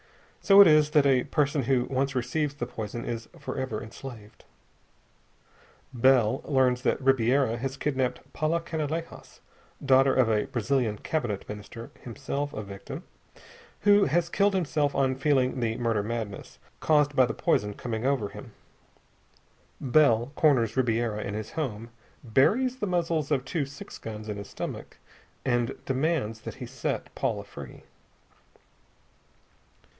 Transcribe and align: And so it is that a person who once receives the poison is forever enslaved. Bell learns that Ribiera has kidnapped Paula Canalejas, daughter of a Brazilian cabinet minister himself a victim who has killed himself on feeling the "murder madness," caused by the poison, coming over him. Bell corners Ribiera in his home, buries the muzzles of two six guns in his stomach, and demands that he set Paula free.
And 0.43 0.47
so 0.47 0.59
it 0.61 0.65
is 0.67 0.89
that 0.89 1.05
a 1.05 1.25
person 1.25 1.63
who 1.63 1.85
once 1.85 2.15
receives 2.15 2.55
the 2.55 2.65
poison 2.65 3.05
is 3.05 3.29
forever 3.39 3.81
enslaved. 3.81 4.43
Bell 5.93 6.41
learns 6.43 6.81
that 6.81 6.99
Ribiera 6.99 7.57
has 7.57 7.77
kidnapped 7.77 8.21
Paula 8.33 8.59
Canalejas, 8.59 9.39
daughter 9.85 10.13
of 10.15 10.27
a 10.29 10.47
Brazilian 10.47 10.97
cabinet 10.97 11.47
minister 11.47 11.91
himself 12.01 12.51
a 12.53 12.63
victim 12.63 13.03
who 13.81 14.05
has 14.05 14.27
killed 14.29 14.55
himself 14.55 14.95
on 14.95 15.13
feeling 15.15 15.59
the 15.59 15.77
"murder 15.77 16.01
madness," 16.03 16.57
caused 16.79 17.15
by 17.15 17.27
the 17.27 17.35
poison, 17.35 17.75
coming 17.75 18.03
over 18.03 18.29
him. 18.29 18.51
Bell 19.79 20.31
corners 20.35 20.75
Ribiera 20.75 21.21
in 21.21 21.35
his 21.35 21.51
home, 21.51 21.91
buries 22.23 22.77
the 22.77 22.87
muzzles 22.87 23.29
of 23.29 23.45
two 23.45 23.67
six 23.67 23.99
guns 23.99 24.27
in 24.27 24.37
his 24.37 24.49
stomach, 24.49 24.97
and 25.45 25.75
demands 25.85 26.41
that 26.41 26.55
he 26.55 26.65
set 26.65 27.13
Paula 27.13 27.43
free. 27.45 27.83